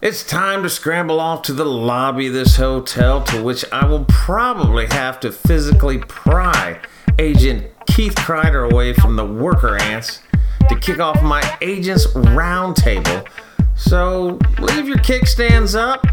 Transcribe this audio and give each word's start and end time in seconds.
It's 0.00 0.22
time 0.22 0.62
to 0.62 0.70
scramble 0.70 1.18
off 1.18 1.42
to 1.42 1.52
the 1.52 1.64
lobby 1.64 2.28
of 2.28 2.32
this 2.32 2.54
hotel, 2.54 3.20
to 3.24 3.42
which 3.42 3.64
I 3.72 3.84
will 3.84 4.04
probably 4.04 4.86
have 4.86 5.18
to 5.20 5.32
physically 5.32 5.98
pry 5.98 6.78
Agent 7.18 7.66
Keith 7.88 8.14
Kreiter 8.14 8.70
away 8.70 8.92
from 8.92 9.16
the 9.16 9.26
worker 9.26 9.76
ants 9.76 10.22
to 10.68 10.78
kick 10.78 11.00
off 11.00 11.20
my 11.20 11.42
agent's 11.60 12.06
roundtable. 12.12 13.26
So 13.74 14.38
leave 14.60 14.86
your 14.86 14.98
kickstands 14.98 15.76
up 15.76 16.06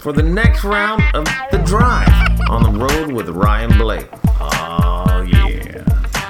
for 0.00 0.12
the 0.12 0.24
next 0.24 0.64
round 0.64 1.00
of 1.14 1.24
the 1.52 1.62
drive 1.64 2.40
on 2.50 2.64
the 2.64 2.84
road 2.84 3.12
with 3.12 3.28
Ryan 3.28 3.78
Blake. 3.78 4.08
Oh 4.40 5.24
yeah, 5.24 5.84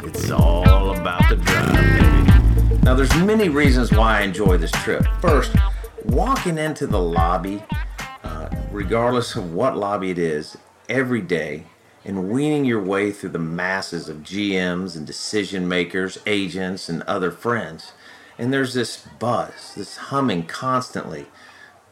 it's 0.04 0.30
all 0.30 0.94
about 0.94 1.26
the 1.30 1.36
drive, 1.36 2.68
baby. 2.68 2.82
Now 2.82 2.94
there's 2.94 3.14
many 3.24 3.48
reasons 3.48 3.90
why 3.90 4.18
I 4.18 4.20
enjoy 4.20 4.58
this 4.58 4.72
trip. 4.72 5.06
First, 5.22 5.56
walking 6.04 6.58
into 6.58 6.86
the 6.86 7.00
lobby, 7.00 7.62
uh, 8.24 8.48
regardless 8.70 9.36
of 9.36 9.52
what 9.52 9.76
lobby 9.76 10.10
it 10.10 10.18
is, 10.18 10.56
every 10.88 11.20
day, 11.20 11.64
and 12.04 12.30
weaning 12.30 12.64
your 12.64 12.82
way 12.82 13.12
through 13.12 13.30
the 13.30 13.38
masses 13.38 14.08
of 14.08 14.18
GMs 14.18 14.96
and 14.96 15.06
decision 15.06 15.68
makers, 15.68 16.18
agents, 16.26 16.88
and 16.88 17.02
other 17.02 17.30
friends. 17.30 17.92
And 18.38 18.52
there's 18.52 18.74
this 18.74 19.06
buzz, 19.18 19.74
this 19.76 19.96
humming 19.96 20.46
constantly. 20.46 21.26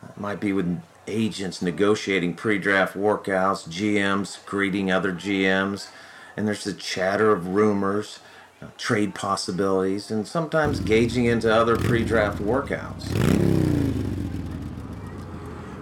It 0.02 0.16
might 0.18 0.40
be 0.40 0.52
with 0.52 0.80
agents 1.06 1.60
negotiating 1.60 2.34
pre 2.34 2.58
draft 2.58 2.96
workouts, 2.96 3.68
GMs 3.68 4.44
greeting 4.46 4.90
other 4.90 5.12
GMs, 5.12 5.88
and 6.36 6.46
there's 6.46 6.64
the 6.64 6.72
chatter 6.72 7.30
of 7.30 7.48
rumors, 7.48 8.20
uh, 8.62 8.66
trade 8.78 9.14
possibilities, 9.14 10.10
and 10.10 10.26
sometimes 10.26 10.80
gauging 10.80 11.26
into 11.26 11.52
other 11.52 11.76
pre 11.76 12.04
draft 12.04 12.38
workouts. 12.38 13.67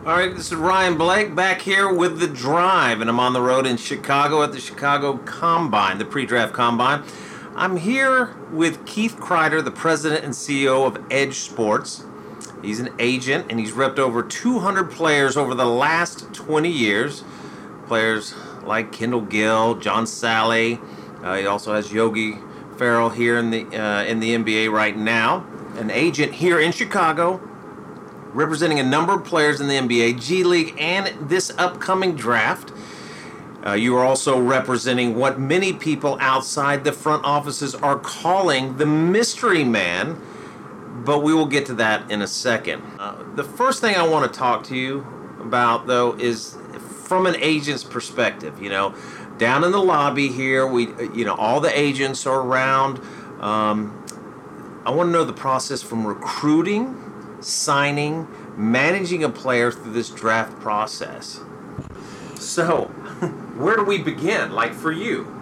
All 0.07 0.17
right, 0.17 0.33
this 0.33 0.53
is 0.53 0.55
Ryan 0.55 0.97
Blake 0.97 1.35
back 1.35 1.61
here 1.61 1.93
with 1.93 2.21
The 2.21 2.29
Drive, 2.29 3.01
and 3.01 3.11
I'm 3.11 3.19
on 3.19 3.33
the 3.33 3.41
road 3.41 3.67
in 3.67 3.77
Chicago 3.77 4.41
at 4.45 4.53
the 4.53 4.61
Chicago 4.61 5.17
Combine, 5.17 5.99
the 5.99 6.05
pre 6.05 6.25
draft 6.25 6.53
combine. 6.53 7.03
I'm 7.57 7.77
here 7.77 8.37
with 8.53 8.87
Keith 8.87 9.17
Kreiter, 9.17 9.65
the 9.65 9.73
president 9.73 10.25
and 10.25 10.33
CEO 10.33 10.87
of 10.87 11.05
Edge 11.11 11.35
Sports. 11.35 12.05
He's 12.63 12.79
an 12.79 12.91
agent 13.01 13.47
and 13.51 13.59
he's 13.59 13.73
repped 13.73 13.99
over 13.99 14.23
200 14.23 14.93
players 14.93 15.37
over 15.37 15.57
the 15.57 15.67
last 15.67 16.33
20 16.33 16.71
years. 16.71 17.25
Players 17.89 18.33
like 18.63 18.93
Kendall 18.93 19.23
Gill, 19.23 19.75
John 19.75 20.05
Salley. 20.05 20.81
Uh, 21.25 21.35
he 21.35 21.47
also 21.47 21.75
has 21.75 21.93
Yogi 21.93 22.39
Ferrell 22.77 23.11
here 23.11 23.39
in 23.39 23.51
the 23.51 23.65
uh, 23.77 24.05
in 24.05 24.21
the 24.21 24.37
NBA 24.37 24.71
right 24.71 24.97
now. 24.97 25.45
An 25.79 25.91
agent 25.91 26.35
here 26.35 26.61
in 26.61 26.71
Chicago 26.71 27.41
representing 28.37 28.79
a 28.79 28.83
number 28.83 29.15
of 29.15 29.25
players 29.25 29.61
in 29.61 29.67
the 29.67 29.75
NBA, 29.75 30.21
G 30.21 30.45
League, 30.45 30.77
and 30.79 31.07
this 31.29 31.51
upcoming 31.57 32.15
draft. 32.15 32.71
Uh, 33.65 33.73
you 33.73 33.97
are 33.97 34.05
also 34.05 34.39
representing 34.39 35.17
what 35.17 35.41
many 35.41 35.73
people 35.73 36.19
outside 36.21 36.85
the 36.85 36.93
front 36.93 37.25
offices 37.25 37.75
are 37.75 37.99
calling 37.99 38.77
the 38.77 38.87
mystery 38.87 39.65
man, 39.65 40.21
but 41.05 41.23
we 41.23 41.33
will 41.35 41.47
get 41.47 41.67
to 41.67 41.75
that 41.75 42.09
in 42.11 42.23
a 42.23 42.27
second. 42.27 42.83
Uh, 43.01 43.25
the 43.35 43.43
first 43.43 43.81
thing 43.81 43.97
I 43.97 44.07
want 44.07 44.31
to 44.31 44.39
talk 44.39 44.65
to 44.65 44.77
you 44.77 45.05
about, 45.41 45.87
though, 45.87 46.13
is 46.17 46.57
from 47.05 47.27
an 47.27 47.37
agent's 47.37 47.83
perspective. 47.83 48.63
You 48.63 48.69
know, 48.69 48.95
down 49.39 49.65
in 49.65 49.73
the 49.73 49.83
lobby 49.83 50.29
here, 50.29 50.67
we, 50.67 50.89
you 51.15 51.25
know, 51.25 51.35
all 51.35 51.61
the 51.61 51.77
agents 51.77 52.27
are 52.27 52.41
around. 52.41 53.01
Um, 53.41 54.05
I 54.85 54.91
want 54.91 55.09
to 55.09 55.13
know 55.13 55.25
the 55.25 55.33
process 55.33 55.83
from 55.83 56.07
recruiting 56.07 57.06
signing, 57.47 58.27
managing 58.57 59.23
a 59.23 59.29
player 59.29 59.71
through 59.71 59.93
this 59.93 60.11
draft 60.11 60.59
process. 60.61 61.41
So, 62.35 62.85
where 63.57 63.77
do 63.77 63.85
we 63.85 63.99
begin? 63.99 64.51
Like 64.53 64.75
for 64.75 64.91
you? 64.91 65.33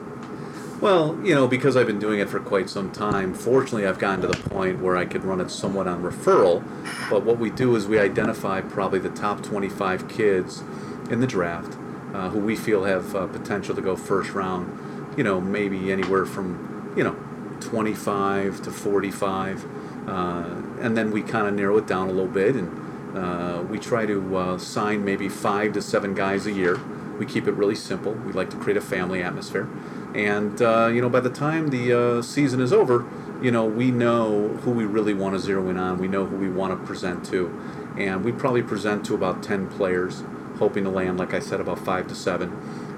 Well, 0.80 1.18
you 1.24 1.34
know, 1.34 1.48
because 1.48 1.76
I've 1.78 1.86
been 1.86 1.98
doing 1.98 2.20
it 2.20 2.28
for 2.28 2.40
quite 2.40 2.68
some 2.68 2.92
time, 2.92 3.32
fortunately, 3.32 3.86
I've 3.86 3.98
gotten 3.98 4.20
to 4.20 4.26
the 4.26 4.48
point 4.50 4.82
where 4.82 4.96
I 4.98 5.06
could 5.06 5.24
run 5.24 5.40
it 5.40 5.50
somewhat 5.50 5.86
on 5.86 6.02
referral. 6.02 6.62
But 7.08 7.24
what 7.24 7.38
we 7.38 7.48
do 7.48 7.74
is 7.74 7.86
we 7.86 7.98
identify 7.98 8.60
probably 8.60 8.98
the 8.98 9.08
top 9.08 9.42
25 9.42 10.08
kids 10.08 10.62
in 11.10 11.20
the 11.20 11.26
draft 11.26 11.78
uh, 12.12 12.28
who 12.28 12.38
we 12.38 12.54
feel 12.54 12.84
have 12.84 13.16
uh, 13.16 13.26
potential 13.28 13.74
to 13.74 13.80
go 13.80 13.96
first 13.96 14.34
round, 14.34 15.16
you 15.16 15.24
know, 15.24 15.40
maybe 15.40 15.90
anywhere 15.90 16.26
from, 16.26 16.92
you 16.96 17.02
know, 17.02 17.16
25 17.60 18.62
to 18.62 18.70
45. 18.70 19.64
Uh, 20.08 20.44
and 20.84 20.98
then 20.98 21.10
we 21.10 21.22
kind 21.22 21.48
of 21.48 21.54
narrow 21.54 21.78
it 21.78 21.86
down 21.86 22.08
a 22.08 22.12
little 22.12 22.30
bit, 22.30 22.54
and 22.54 23.16
uh, 23.16 23.62
we 23.62 23.78
try 23.78 24.04
to 24.04 24.36
uh, 24.36 24.58
sign 24.58 25.02
maybe 25.02 25.30
five 25.30 25.72
to 25.72 25.80
seven 25.80 26.14
guys 26.14 26.46
a 26.46 26.52
year. 26.52 26.78
We 27.18 27.24
keep 27.24 27.48
it 27.48 27.52
really 27.52 27.74
simple. 27.74 28.12
We 28.12 28.32
like 28.34 28.50
to 28.50 28.56
create 28.58 28.76
a 28.76 28.82
family 28.82 29.22
atmosphere, 29.22 29.66
and 30.14 30.60
uh, 30.60 30.90
you 30.92 31.00
know, 31.00 31.08
by 31.08 31.20
the 31.20 31.30
time 31.30 31.68
the 31.68 32.18
uh, 32.18 32.22
season 32.22 32.60
is 32.60 32.70
over, 32.70 33.06
you 33.40 33.50
know, 33.50 33.64
we 33.64 33.90
know 33.90 34.48
who 34.62 34.72
we 34.72 34.84
really 34.84 35.14
want 35.14 35.34
to 35.34 35.40
zero 35.40 35.68
in 35.70 35.78
on. 35.78 35.98
We 35.98 36.06
know 36.06 36.26
who 36.26 36.36
we 36.36 36.50
want 36.50 36.78
to 36.78 36.86
present 36.86 37.24
to, 37.26 37.48
and 37.96 38.22
we 38.22 38.30
probably 38.30 38.62
present 38.62 39.06
to 39.06 39.14
about 39.14 39.42
ten 39.42 39.68
players, 39.68 40.22
hoping 40.58 40.84
to 40.84 40.90
land, 40.90 41.18
like 41.18 41.32
I 41.32 41.40
said, 41.40 41.60
about 41.60 41.78
five 41.78 42.08
to 42.08 42.14
seven. 42.14 42.52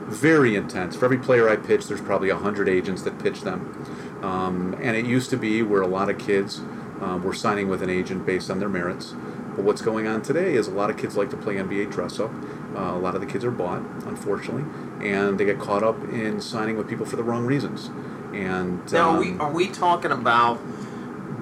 Very 0.09 0.57
intense. 0.57 0.97
For 0.97 1.05
every 1.05 1.19
player 1.19 1.49
I 1.49 1.55
pitch, 1.57 1.87
there's 1.87 2.01
probably 2.01 2.31
a 2.31 2.37
hundred 2.37 2.69
agents 2.69 3.03
that 3.03 3.19
pitch 3.21 3.43
them. 3.43 3.61
Um, 4.23 4.75
and 4.81 4.97
it 4.97 5.05
used 5.05 5.31
to 5.31 5.37
be 5.37 5.63
where 5.63 5.83
a 5.83 5.87
lot 5.87 6.09
of 6.09 6.19
kids 6.19 6.61
um, 7.01 7.23
we're 7.23 7.35
signing 7.35 7.69
with 7.69 7.83
an 7.83 7.91
agent 7.91 8.25
based 8.25 8.51
on 8.51 8.59
their 8.59 8.69
merits. 8.69 9.15
But 9.55 9.65
what's 9.65 9.81
going 9.81 10.07
on 10.07 10.23
today 10.23 10.55
is 10.55 10.69
a 10.69 10.71
lot 10.71 10.91
of 10.91 10.97
kids 10.97 11.17
like 11.17 11.31
to 11.31 11.37
play 11.37 11.55
NBA 11.55 11.91
dress 11.91 12.21
up. 12.21 12.31
Uh, 12.75 12.95
a 12.95 12.99
lot 12.99 13.15
of 13.15 13.23
the 13.23 13.27
kids 13.27 13.45
are 13.45 13.51
bought, 13.51 13.81
unfortunately, 14.07 14.65
and 15.07 15.39
they 15.39 15.47
get 15.47 15.59
caught 15.59 15.83
up 15.83 15.99
in 16.05 16.41
signing 16.41 16.77
with 16.77 16.89
people 16.89 17.07
for 17.07 17.17
the 17.17 17.23
wrong 17.23 17.47
reasons. 17.47 17.91
And 18.35 18.91
now, 18.93 19.11
um, 19.11 19.17
are, 19.17 19.21
we, 19.21 19.39
are 19.39 19.53
we 19.53 19.69
talking 19.69 20.13
about 20.13 20.61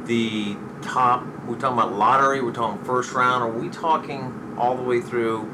the 0.06 0.56
top? 0.82 1.26
We're 1.46 1.58
talking 1.58 1.78
about 1.78 1.94
lottery. 1.94 2.40
We're 2.40 2.52
talking 2.52 2.84
first 2.84 3.12
round. 3.12 3.42
Are 3.42 3.50
we 3.50 3.68
talking 3.68 4.54
all 4.56 4.76
the 4.76 4.84
way 4.84 5.00
through 5.00 5.50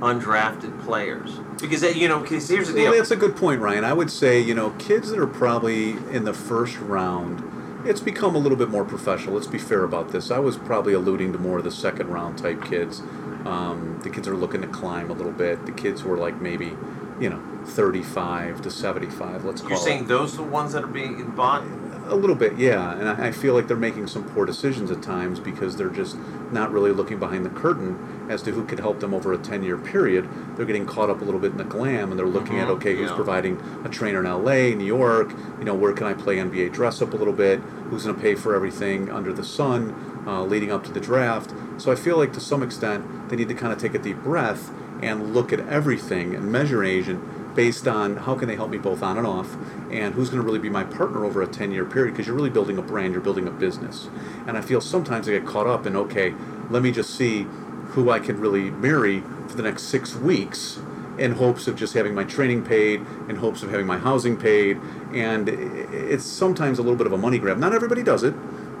undrafted 0.00 0.84
players? 0.84 1.38
Because 1.58 1.82
you 1.96 2.08
know, 2.08 2.20
because 2.20 2.48
here's 2.48 2.68
the 2.68 2.74
deal. 2.74 2.90
Well, 2.90 2.98
that's 2.98 3.10
a 3.10 3.16
good 3.16 3.34
point, 3.34 3.62
Ryan. 3.62 3.84
I 3.84 3.94
would 3.94 4.10
say 4.10 4.38
you 4.40 4.54
know 4.54 4.70
kids 4.72 5.08
that 5.08 5.18
are 5.18 5.26
probably 5.26 5.92
in 6.12 6.24
the 6.24 6.34
first 6.34 6.78
round 6.80 7.53
it's 7.84 8.00
become 8.00 8.34
a 8.34 8.38
little 8.38 8.58
bit 8.58 8.68
more 8.68 8.84
professional. 8.84 9.34
Let's 9.34 9.46
be 9.46 9.58
fair 9.58 9.84
about 9.84 10.10
this. 10.10 10.30
I 10.30 10.38
was 10.38 10.56
probably 10.56 10.92
alluding 10.92 11.32
to 11.32 11.38
more 11.38 11.58
of 11.58 11.64
the 11.64 11.70
second 11.70 12.08
round 12.08 12.38
type 12.38 12.64
kids. 12.64 13.00
Um, 13.44 14.00
the 14.02 14.10
kids 14.10 14.26
are 14.26 14.36
looking 14.36 14.62
to 14.62 14.66
climb 14.68 15.10
a 15.10 15.14
little 15.14 15.32
bit. 15.32 15.66
The 15.66 15.72
kids 15.72 16.02
were 16.02 16.16
like 16.16 16.40
maybe, 16.40 16.76
you 17.20 17.28
know, 17.28 17.42
35 17.66 18.62
to 18.62 18.70
75, 18.70 19.44
let's 19.44 19.60
call 19.60 19.70
You're 19.70 19.78
saying 19.78 20.04
it. 20.04 20.08
those 20.08 20.34
are 20.34 20.38
the 20.38 20.42
ones 20.44 20.72
that 20.72 20.84
are 20.84 20.88
being 20.88 21.30
bought? 21.30 21.62
A 22.06 22.14
little 22.14 22.36
bit, 22.36 22.58
yeah. 22.58 22.92
And 22.92 23.08
I, 23.08 23.28
I 23.28 23.32
feel 23.32 23.54
like 23.54 23.66
they're 23.66 23.76
making 23.76 24.08
some 24.08 24.24
poor 24.30 24.44
decisions 24.44 24.90
at 24.90 25.02
times 25.02 25.40
because 25.40 25.76
they're 25.76 25.88
just 25.88 26.16
not 26.52 26.70
really 26.70 26.92
looking 26.92 27.18
behind 27.18 27.46
the 27.46 27.50
curtain 27.50 28.26
as 28.28 28.42
to 28.42 28.52
who 28.52 28.64
could 28.64 28.78
help 28.78 29.00
them 29.00 29.14
over 29.14 29.32
a 29.32 29.38
10 29.38 29.62
year 29.62 29.78
period. 29.78 30.28
They're 30.56 30.66
getting 30.66 30.86
caught 30.86 31.08
up 31.08 31.22
a 31.22 31.24
little 31.24 31.40
bit 31.40 31.52
in 31.52 31.56
the 31.56 31.64
glam 31.64 32.10
and 32.10 32.18
they're 32.18 32.26
looking 32.26 32.54
mm-hmm, 32.54 32.70
at, 32.70 32.76
okay, 32.76 32.94
who's 32.94 33.10
yeah. 33.10 33.16
providing 33.16 33.60
a 33.84 33.88
trainer 33.88 34.20
in 34.20 34.26
LA, 34.26 34.76
New 34.76 34.84
York, 34.84 35.30
you 35.58 35.64
know, 35.64 35.74
where 35.74 35.92
can 35.92 36.06
I 36.06 36.14
play 36.14 36.36
NBA 36.36 36.72
dress 36.72 37.00
up 37.00 37.14
a 37.14 37.16
little 37.16 37.32
bit? 37.32 37.60
Who's 37.90 38.04
going 38.04 38.16
to 38.16 38.20
pay 38.20 38.34
for 38.34 38.54
everything 38.54 39.10
under 39.10 39.32
the 39.32 39.44
sun 39.44 40.22
uh, 40.26 40.42
leading 40.42 40.70
up 40.70 40.84
to 40.84 40.92
the 40.92 41.00
draft? 41.00 41.52
So 41.78 41.90
I 41.90 41.94
feel 41.94 42.18
like 42.18 42.32
to 42.34 42.40
some 42.40 42.62
extent 42.62 43.28
they 43.30 43.36
need 43.36 43.48
to 43.48 43.54
kind 43.54 43.72
of 43.72 43.78
take 43.78 43.94
a 43.94 43.98
deep 43.98 44.18
breath 44.18 44.70
and 45.02 45.34
look 45.34 45.52
at 45.52 45.60
everything 45.60 46.34
and 46.34 46.50
measure 46.50 46.82
an 46.82 46.88
agent 46.88 47.43
based 47.54 47.86
on 47.86 48.16
how 48.16 48.34
can 48.34 48.48
they 48.48 48.56
help 48.56 48.70
me 48.70 48.78
both 48.78 49.02
on 49.02 49.16
and 49.16 49.26
off 49.26 49.56
and 49.90 50.14
who's 50.14 50.28
going 50.28 50.40
to 50.40 50.46
really 50.46 50.58
be 50.58 50.68
my 50.70 50.84
partner 50.84 51.24
over 51.24 51.42
a 51.42 51.46
10 51.46 51.72
year 51.72 51.84
period 51.84 52.12
because 52.12 52.26
you're 52.26 52.36
really 52.36 52.50
building 52.50 52.78
a 52.78 52.82
brand 52.82 53.12
you're 53.12 53.22
building 53.22 53.46
a 53.46 53.50
business. 53.50 54.08
And 54.46 54.56
i 54.56 54.60
feel 54.60 54.80
sometimes 54.80 55.28
i 55.28 55.32
get 55.32 55.46
caught 55.46 55.66
up 55.66 55.86
in 55.86 55.96
okay 55.96 56.34
let 56.70 56.82
me 56.82 56.90
just 56.90 57.14
see 57.14 57.46
who 57.88 58.10
i 58.10 58.18
can 58.18 58.40
really 58.40 58.70
marry 58.70 59.20
for 59.48 59.56
the 59.56 59.62
next 59.62 59.84
six 59.84 60.14
weeks 60.14 60.80
in 61.18 61.32
hopes 61.32 61.68
of 61.68 61.76
just 61.76 61.94
having 61.94 62.14
my 62.14 62.24
training 62.24 62.64
paid 62.64 63.00
in 63.28 63.36
hopes 63.36 63.62
of 63.62 63.70
having 63.70 63.86
my 63.86 63.96
housing 63.96 64.36
paid. 64.36 64.76
And 65.12 65.48
it's 65.48 66.24
sometimes 66.24 66.80
a 66.80 66.82
little 66.82 66.96
bit 66.96 67.06
of 67.06 67.12
a 67.12 67.16
money 67.16 67.38
grab. 67.38 67.56
Not 67.56 67.72
everybody 67.72 68.02
does 68.02 68.24
it 68.24 68.34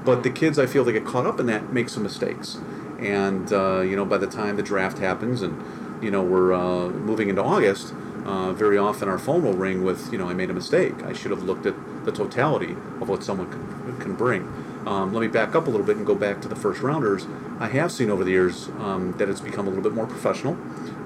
but 0.04 0.22
the 0.22 0.30
kids 0.30 0.58
i 0.58 0.66
feel 0.66 0.84
they 0.84 0.92
get 0.92 1.04
caught 1.04 1.26
up 1.26 1.40
in 1.40 1.46
that 1.46 1.72
make 1.72 1.88
some 1.88 2.02
mistakes. 2.02 2.58
And 2.98 3.52
uh, 3.52 3.80
you 3.80 3.96
know 3.96 4.04
by 4.04 4.18
the 4.18 4.26
time 4.26 4.56
the 4.56 4.62
draft 4.62 4.98
happens 4.98 5.42
and 5.42 5.62
you 6.02 6.10
know 6.10 6.22
we're 6.22 6.52
uh, 6.52 6.88
moving 6.88 7.28
into 7.28 7.42
august 7.42 7.94
uh, 8.24 8.52
very 8.52 8.78
often 8.78 9.08
our 9.08 9.18
phone 9.18 9.42
will 9.42 9.54
ring 9.54 9.84
with, 9.84 10.10
you 10.12 10.18
know, 10.18 10.28
I 10.28 10.34
made 10.34 10.50
a 10.50 10.54
mistake. 10.54 11.02
I 11.02 11.12
should 11.12 11.30
have 11.30 11.42
looked 11.42 11.66
at 11.66 11.74
the 12.04 12.12
totality 12.12 12.72
of 13.00 13.08
what 13.08 13.22
someone 13.22 13.50
can, 13.50 13.98
can 13.98 14.14
bring. 14.14 14.42
Um, 14.86 15.12
let 15.14 15.20
me 15.20 15.28
back 15.28 15.54
up 15.54 15.66
a 15.66 15.70
little 15.70 15.86
bit 15.86 15.96
and 15.96 16.06
go 16.06 16.14
back 16.14 16.40
to 16.42 16.48
the 16.48 16.56
first 16.56 16.80
rounders. 16.82 17.26
I 17.58 17.68
have 17.68 17.90
seen 17.90 18.10
over 18.10 18.24
the 18.24 18.30
years 18.30 18.68
um, 18.80 19.14
that 19.18 19.28
it's 19.28 19.40
become 19.40 19.66
a 19.66 19.70
little 19.70 19.82
bit 19.82 19.94
more 19.94 20.06
professional. 20.06 20.58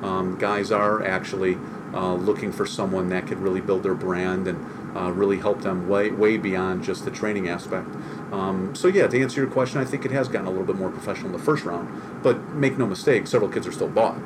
Um, 0.02 0.36
guys 0.38 0.72
are 0.72 1.04
actually 1.04 1.58
uh, 1.92 2.14
looking 2.14 2.52
for 2.52 2.66
someone 2.66 3.08
that 3.10 3.26
could 3.26 3.38
really 3.38 3.60
build 3.60 3.82
their 3.82 3.94
brand 3.94 4.46
and 4.46 4.96
uh, 4.96 5.10
really 5.12 5.38
help 5.38 5.62
them 5.62 5.88
way 5.88 6.10
way 6.10 6.36
beyond 6.36 6.82
just 6.82 7.04
the 7.04 7.10
training 7.10 7.48
aspect. 7.48 7.88
Um, 8.32 8.74
so 8.74 8.88
yeah, 8.88 9.06
to 9.06 9.20
answer 9.20 9.40
your 9.40 9.50
question, 9.50 9.80
I 9.80 9.84
think 9.84 10.04
it 10.04 10.10
has 10.10 10.28
gotten 10.28 10.46
a 10.46 10.50
little 10.50 10.66
bit 10.66 10.76
more 10.76 10.90
professional 10.90 11.26
in 11.26 11.32
the 11.32 11.38
first 11.38 11.64
round. 11.64 12.22
But 12.22 12.54
make 12.54 12.78
no 12.78 12.86
mistake, 12.86 13.26
several 13.26 13.50
kids 13.50 13.66
are 13.66 13.72
still 13.72 13.88
bought. 13.88 14.18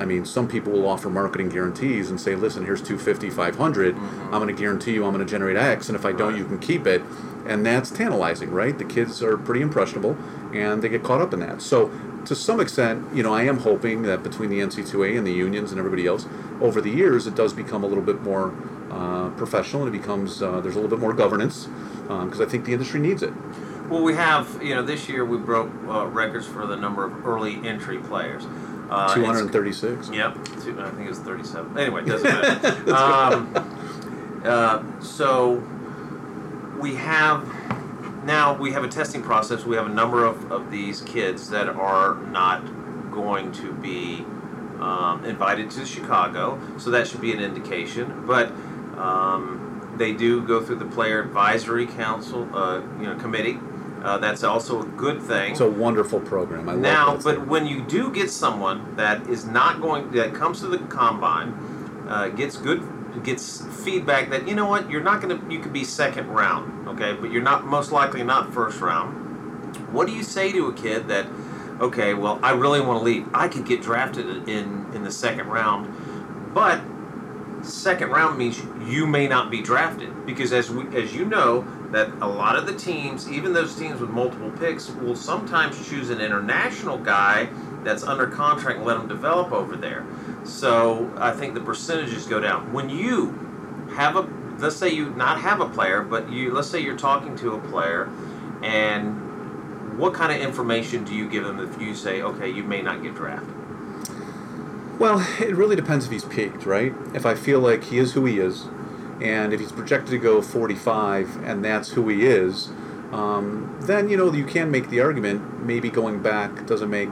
I 0.00 0.04
mean, 0.06 0.24
some 0.24 0.48
people 0.48 0.72
will 0.72 0.88
offer 0.88 1.10
marketing 1.10 1.50
guarantees 1.50 2.10
and 2.10 2.20
say, 2.20 2.34
listen, 2.34 2.64
here's 2.64 2.80
250, 2.80 3.30
500. 3.30 3.94
Mm-hmm. 3.94 4.34
I'm 4.34 4.40
going 4.40 4.54
to 4.54 4.58
guarantee 4.60 4.92
you 4.94 5.04
I'm 5.04 5.12
going 5.12 5.24
to 5.24 5.30
generate 5.30 5.56
X, 5.56 5.88
and 5.88 5.96
if 5.96 6.04
I 6.06 6.12
don't, 6.12 6.30
Right. 6.32 6.38
you 6.38 6.44
can 6.46 6.58
keep 6.58 6.86
it. 6.86 7.02
And 7.46 7.64
that's 7.64 7.90
tantalizing, 7.90 8.50
right? 8.50 8.76
The 8.76 8.84
kids 8.84 9.22
are 9.22 9.36
pretty 9.36 9.60
impressionable, 9.60 10.16
and 10.54 10.82
they 10.82 10.88
get 10.88 11.02
caught 11.02 11.20
up 11.20 11.32
in 11.34 11.40
that. 11.40 11.62
So, 11.62 11.90
to 12.26 12.34
some 12.34 12.60
extent, 12.60 13.06
you 13.14 13.22
know, 13.22 13.32
I 13.32 13.44
am 13.44 13.58
hoping 13.60 14.02
that 14.02 14.22
between 14.22 14.50
the 14.50 14.60
NCAA 14.60 15.16
and 15.16 15.26
the 15.26 15.32
unions 15.32 15.70
and 15.70 15.78
everybody 15.78 16.06
else, 16.06 16.26
over 16.60 16.80
the 16.80 16.90
years, 16.90 17.26
it 17.26 17.34
does 17.34 17.52
become 17.52 17.82
a 17.82 17.86
little 17.86 18.04
bit 18.04 18.22
more 18.22 18.54
uh, 18.90 19.30
professional, 19.30 19.86
and 19.86 19.94
it 19.94 19.98
becomes 19.98 20.42
uh, 20.42 20.60
there's 20.60 20.74
a 20.76 20.78
little 20.80 20.90
bit 20.90 21.00
more 21.00 21.12
governance 21.14 21.68
because 22.02 22.40
I 22.40 22.44
think 22.46 22.64
the 22.64 22.72
industry 22.72 23.00
needs 23.00 23.22
it. 23.22 23.32
Well, 23.88 24.02
we 24.02 24.14
have, 24.14 24.62
you 24.62 24.74
know, 24.74 24.82
this 24.82 25.08
year 25.08 25.24
we 25.24 25.38
broke 25.38 25.70
uh, 25.88 26.06
records 26.06 26.46
for 26.46 26.66
the 26.66 26.76
number 26.76 27.04
of 27.04 27.26
early 27.26 27.56
entry 27.66 27.98
players. 27.98 28.44
Uh, 28.90 29.14
236. 29.14 30.10
Yep, 30.10 30.34
two, 30.62 30.80
I 30.80 30.90
think 30.90 31.06
it 31.06 31.08
was 31.08 31.20
37. 31.20 31.78
Anyway, 31.78 32.04
doesn't 32.04 32.24
matter. 32.88 32.94
um, 32.94 34.42
uh, 34.44 35.00
so 35.00 35.62
we 36.80 36.96
have 36.96 37.46
now 38.24 38.54
we 38.54 38.72
have 38.72 38.84
a 38.84 38.88
testing 38.88 39.22
process. 39.22 39.64
We 39.64 39.76
have 39.76 39.86
a 39.86 39.94
number 39.94 40.24
of, 40.24 40.50
of 40.50 40.70
these 40.70 41.02
kids 41.02 41.50
that 41.50 41.68
are 41.68 42.16
not 42.16 42.64
going 43.12 43.52
to 43.52 43.72
be 43.74 44.24
um, 44.80 45.24
invited 45.24 45.70
to 45.72 45.86
Chicago, 45.86 46.60
so 46.78 46.90
that 46.90 47.06
should 47.06 47.20
be 47.20 47.32
an 47.32 47.40
indication. 47.40 48.24
But 48.26 48.50
um, 48.98 49.94
they 49.96 50.12
do 50.12 50.42
go 50.42 50.62
through 50.64 50.76
the 50.76 50.86
player 50.86 51.20
advisory 51.20 51.86
council, 51.86 52.48
uh, 52.56 52.80
you 52.98 53.06
know, 53.06 53.14
committee. 53.16 53.58
Uh, 54.02 54.16
that's 54.18 54.42
also 54.42 54.82
a 54.82 54.86
good 54.86 55.20
thing 55.20 55.52
It's 55.52 55.60
a 55.60 55.68
wonderful 55.68 56.20
program. 56.20 56.68
I 56.68 56.72
love 56.72 56.80
now, 56.80 57.16
but 57.18 57.46
when 57.46 57.66
you 57.66 57.82
do 57.82 58.10
get 58.10 58.30
someone 58.30 58.96
that 58.96 59.26
is 59.28 59.44
not 59.44 59.80
going, 59.80 60.10
that 60.12 60.34
comes 60.34 60.60
to 60.60 60.68
the 60.68 60.78
combine, 60.78 61.52
uh, 62.08 62.28
gets 62.28 62.56
good, 62.56 62.82
gets 63.24 63.62
feedback 63.84 64.30
that 64.30 64.48
you 64.48 64.54
know 64.54 64.66
what, 64.66 64.90
you're 64.90 65.02
not 65.02 65.20
going 65.20 65.38
to, 65.38 65.52
you 65.52 65.60
could 65.60 65.72
be 65.72 65.84
second 65.84 66.28
round, 66.28 66.88
okay, 66.88 67.12
but 67.12 67.30
you're 67.30 67.42
not 67.42 67.66
most 67.66 67.92
likely 67.92 68.22
not 68.22 68.54
first 68.54 68.80
round. 68.80 69.12
What 69.92 70.06
do 70.06 70.14
you 70.14 70.22
say 70.22 70.50
to 70.52 70.68
a 70.68 70.72
kid 70.72 71.08
that, 71.08 71.26
okay, 71.80 72.14
well, 72.14 72.40
I 72.42 72.52
really 72.52 72.80
want 72.80 73.00
to 73.00 73.04
leave. 73.04 73.28
I 73.34 73.48
could 73.48 73.66
get 73.66 73.82
drafted 73.82 74.48
in 74.48 74.86
in 74.94 75.04
the 75.04 75.12
second 75.12 75.48
round, 75.48 76.54
but 76.54 76.80
second 77.62 78.10
round 78.10 78.38
means 78.38 78.60
you 78.86 79.06
may 79.06 79.28
not 79.28 79.50
be 79.50 79.60
drafted 79.62 80.24
because 80.26 80.52
as 80.52 80.70
we, 80.70 80.86
as 80.96 81.14
you 81.14 81.24
know 81.24 81.66
that 81.90 82.08
a 82.20 82.26
lot 82.26 82.56
of 82.56 82.66
the 82.66 82.74
teams 82.74 83.30
even 83.30 83.52
those 83.52 83.74
teams 83.74 84.00
with 84.00 84.10
multiple 84.10 84.50
picks 84.52 84.90
will 84.90 85.16
sometimes 85.16 85.88
choose 85.88 86.10
an 86.10 86.20
international 86.20 86.98
guy 86.98 87.48
that's 87.82 88.02
under 88.02 88.26
contract 88.26 88.78
and 88.78 88.86
let 88.86 88.96
him 88.96 89.08
develop 89.08 89.52
over 89.52 89.76
there. 89.76 90.04
So 90.44 91.12
i 91.16 91.32
think 91.32 91.54
the 91.54 91.60
percentages 91.60 92.26
go 92.26 92.40
down. 92.40 92.72
When 92.72 92.88
you 92.88 93.88
have 93.94 94.16
a 94.16 94.28
let's 94.58 94.76
say 94.76 94.90
you 94.90 95.10
not 95.10 95.40
have 95.40 95.60
a 95.60 95.68
player 95.68 96.02
but 96.02 96.30
you 96.30 96.52
let's 96.52 96.68
say 96.68 96.80
you're 96.80 96.96
talking 96.96 97.34
to 97.36 97.54
a 97.54 97.58
player 97.68 98.10
and 98.62 99.98
what 99.98 100.14
kind 100.14 100.30
of 100.32 100.40
information 100.40 101.04
do 101.04 101.14
you 101.14 101.28
give 101.28 101.44
them 101.44 101.58
if 101.58 101.80
you 101.80 101.94
say 101.94 102.22
okay 102.22 102.48
you 102.48 102.62
may 102.62 102.82
not 102.82 103.02
get 103.02 103.14
drafted 103.14 103.54
Well, 104.98 105.20
it 105.40 105.56
really 105.56 105.76
depends 105.76 106.04
if 106.04 106.12
he's 106.12 106.26
peaked, 106.26 106.66
right? 106.66 106.92
If 107.14 107.24
I 107.24 107.34
feel 107.34 107.58
like 107.60 107.84
he 107.84 107.96
is 107.98 108.12
who 108.12 108.26
he 108.26 108.38
is, 108.38 108.66
and 109.22 109.52
if 109.52 109.60
he's 109.60 109.72
projected 109.72 110.10
to 110.10 110.18
go 110.18 110.40
45 110.42 111.44
and 111.44 111.64
that's 111.64 111.90
who 111.90 112.08
he 112.08 112.26
is, 112.26 112.68
um, 113.12 113.76
then, 113.82 114.08
you 114.08 114.16
know, 114.16 114.32
you 114.32 114.44
can 114.44 114.70
make 114.70 114.88
the 114.88 115.00
argument 115.00 115.64
maybe 115.64 115.90
going 115.90 116.22
back 116.22 116.66
doesn't 116.66 116.90
make, 116.90 117.10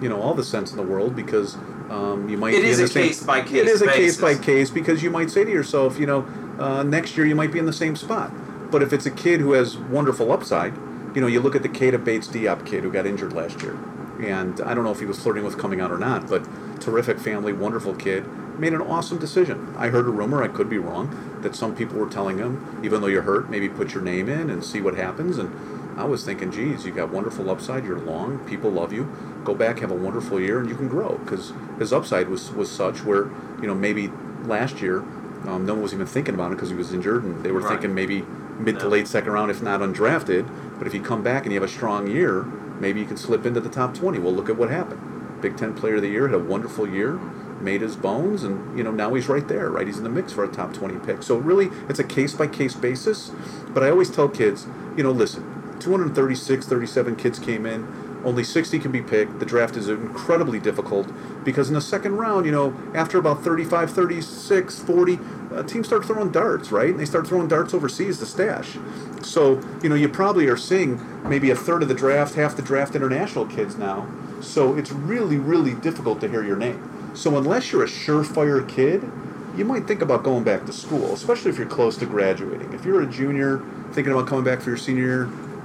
you 0.00 0.08
know, 0.08 0.20
all 0.20 0.34
the 0.34 0.44
sense 0.44 0.70
in 0.70 0.76
the 0.76 0.82
world 0.82 1.14
because 1.14 1.54
um, 1.90 2.28
you 2.28 2.36
might 2.38 2.54
It 2.54 2.62
be 2.62 2.68
is 2.68 2.78
in 2.78 2.84
a 2.86 2.88
same- 2.88 3.08
case-by-case 3.08 3.52
It 3.52 3.66
is 3.68 3.82
a 3.82 3.86
case 3.86 4.20
by 4.20 4.34
case 4.34 4.70
because 4.70 5.02
you 5.02 5.10
might 5.10 5.30
say 5.30 5.44
to 5.44 5.50
yourself, 5.50 5.98
you 5.98 6.06
know, 6.06 6.26
uh, 6.58 6.82
next 6.82 7.16
year 7.16 7.26
you 7.26 7.34
might 7.34 7.52
be 7.52 7.58
in 7.58 7.66
the 7.66 7.72
same 7.72 7.94
spot. 7.96 8.32
But 8.70 8.82
if 8.82 8.92
it's 8.92 9.04
a 9.04 9.10
kid 9.10 9.40
who 9.40 9.52
has 9.52 9.76
wonderful 9.76 10.32
upside, 10.32 10.74
you 11.14 11.20
know, 11.20 11.26
you 11.26 11.40
look 11.40 11.54
at 11.54 11.62
the 11.62 11.68
Keita 11.68 12.02
Bates-Diop 12.02 12.64
kid 12.64 12.82
who 12.84 12.90
got 12.90 13.04
injured 13.06 13.34
last 13.34 13.60
year. 13.62 13.76
And 14.22 14.60
I 14.62 14.72
don't 14.72 14.84
know 14.84 14.92
if 14.92 15.00
he 15.00 15.04
was 15.06 15.18
flirting 15.20 15.44
with 15.44 15.58
coming 15.58 15.80
out 15.80 15.90
or 15.90 15.98
not, 15.98 16.26
but 16.28 16.42
terrific 16.80 17.18
family, 17.18 17.52
wonderful 17.52 17.94
kid, 17.94 18.24
made 18.58 18.72
an 18.72 18.82
awesome 18.82 19.18
decision. 19.18 19.74
I 19.78 19.88
heard 19.88 20.06
a 20.06 20.10
rumor, 20.10 20.42
I 20.42 20.48
could 20.48 20.68
be 20.68 20.78
wrong, 20.78 21.38
that 21.42 21.54
some 21.56 21.74
people 21.74 21.98
were 21.98 22.08
telling 22.08 22.38
him, 22.38 22.80
even 22.84 23.00
though 23.00 23.06
you're 23.08 23.22
hurt, 23.22 23.50
maybe 23.50 23.68
put 23.68 23.94
your 23.94 24.02
name 24.02 24.28
in 24.28 24.50
and 24.50 24.64
see 24.64 24.80
what 24.80 24.94
happens. 24.94 25.38
And 25.38 25.54
I 25.98 26.04
was 26.04 26.24
thinking, 26.24 26.50
geez, 26.50 26.84
you 26.84 26.92
got 26.92 27.10
wonderful 27.10 27.50
upside, 27.50 27.84
you're 27.84 27.98
long, 27.98 28.38
people 28.40 28.70
love 28.70 28.92
you. 28.92 29.10
Go 29.44 29.54
back, 29.54 29.80
have 29.80 29.90
a 29.90 29.94
wonderful 29.96 30.40
year, 30.40 30.60
and 30.60 30.68
you 30.68 30.76
can 30.76 30.88
grow. 30.88 31.18
Because 31.24 31.52
his 31.78 31.92
upside 31.92 32.28
was, 32.28 32.50
was 32.52 32.70
such 32.70 33.04
where, 33.04 33.24
you 33.60 33.66
know, 33.66 33.74
maybe 33.74 34.10
last 34.44 34.80
year, 34.80 35.00
um, 35.46 35.66
no 35.66 35.74
one 35.74 35.82
was 35.82 35.92
even 35.92 36.06
thinking 36.06 36.34
about 36.34 36.52
it 36.52 36.54
because 36.54 36.70
he 36.70 36.76
was 36.76 36.92
injured, 36.94 37.24
and 37.24 37.42
they 37.42 37.50
were 37.50 37.60
Right. 37.60 37.70
thinking 37.70 37.94
maybe 37.94 38.24
mid 38.58 38.78
to 38.80 38.88
late 38.88 39.08
second 39.08 39.32
round, 39.32 39.50
if 39.50 39.62
not 39.62 39.80
undrafted. 39.80 40.46
But 40.78 40.86
if 40.86 40.94
you 40.94 41.00
come 41.00 41.22
back 41.22 41.44
and 41.44 41.52
you 41.52 41.60
have 41.60 41.68
a 41.68 41.72
strong 41.72 42.06
year, 42.06 42.44
maybe 42.78 43.00
you 43.00 43.06
can 43.06 43.16
slip 43.16 43.44
into 43.44 43.60
the 43.60 43.68
top 43.68 43.94
20. 43.94 44.18
Well, 44.20 44.32
look 44.32 44.48
at 44.48 44.56
what 44.56 44.70
happened. 44.70 45.00
Big 45.40 45.56
Ten 45.56 45.74
Player 45.74 45.96
of 45.96 46.02
the 46.02 46.08
Year 46.08 46.28
had 46.28 46.34
a 46.36 46.38
wonderful 46.42 46.88
year, 46.88 47.18
made 47.62 47.80
his 47.80 47.96
bones, 47.96 48.42
and 48.42 48.76
you 48.76 48.84
know 48.84 48.90
now 48.90 49.14
he's 49.14 49.28
right 49.28 49.46
there, 49.46 49.70
right? 49.70 49.86
He's 49.86 49.98
in 49.98 50.04
the 50.04 50.10
mix 50.10 50.32
for 50.32 50.44
a 50.44 50.48
top 50.48 50.72
20 50.72 50.98
pick. 51.06 51.22
So 51.22 51.36
really, 51.36 51.70
it's 51.88 51.98
a 51.98 52.04
case 52.04 52.34
by 52.34 52.46
case 52.46 52.74
basis. 52.74 53.30
But 53.68 53.82
I 53.82 53.90
always 53.90 54.10
tell 54.10 54.28
kids, 54.28 54.66
you 54.96 55.02
know, 55.02 55.12
listen, 55.12 55.78
236, 55.80 56.66
37 56.66 57.16
kids 57.16 57.38
came 57.38 57.66
in. 57.66 57.86
Only 58.24 58.44
60 58.44 58.78
can 58.78 58.92
be 58.92 59.02
picked. 59.02 59.40
The 59.40 59.46
draft 59.46 59.76
is 59.76 59.88
incredibly 59.88 60.60
difficult 60.60 61.10
because 61.44 61.68
in 61.68 61.74
the 61.74 61.80
second 61.80 62.16
round, 62.18 62.46
you 62.46 62.52
know, 62.52 62.72
after 62.94 63.18
about 63.18 63.42
35, 63.42 63.90
36, 63.90 64.78
40, 64.78 65.18
uh, 65.52 65.62
teams 65.64 65.88
start 65.88 66.04
throwing 66.04 66.30
darts, 66.30 66.70
right? 66.70 66.90
And 66.90 67.00
they 67.00 67.04
start 67.04 67.26
throwing 67.26 67.48
darts 67.48 67.74
overseas 67.74 68.18
to 68.18 68.26
stash. 68.26 68.78
So, 69.22 69.60
you 69.82 69.88
know, 69.88 69.96
you 69.96 70.08
probably 70.08 70.46
are 70.46 70.56
seeing 70.56 71.00
maybe 71.28 71.50
a 71.50 71.56
third 71.56 71.82
of 71.82 71.88
the 71.88 71.94
draft, 71.94 72.34
half 72.34 72.54
the 72.54 72.62
draft 72.62 72.94
international 72.94 73.46
kids 73.46 73.76
now. 73.76 74.08
So 74.40 74.76
it's 74.76 74.92
really, 74.92 75.38
really 75.38 75.74
difficult 75.74 76.20
to 76.20 76.28
hear 76.28 76.44
your 76.44 76.56
name. 76.56 76.91
So 77.14 77.36
unless 77.36 77.72
you're 77.72 77.84
a 77.84 77.88
surefire 77.88 78.66
kid, 78.68 79.10
you 79.56 79.64
might 79.64 79.86
think 79.86 80.00
about 80.00 80.22
going 80.22 80.44
back 80.44 80.64
to 80.66 80.72
school, 80.72 81.12
especially 81.12 81.50
if 81.50 81.58
you're 81.58 81.66
close 81.66 81.96
to 81.98 82.06
graduating. 82.06 82.72
If 82.72 82.84
you're 82.84 83.02
a 83.02 83.06
junior 83.06 83.60
thinking 83.92 84.12
about 84.12 84.26
coming 84.26 84.44
back 84.44 84.60
for 84.62 84.70
your 84.70 84.78
senior 84.78 85.04
year 85.04 85.22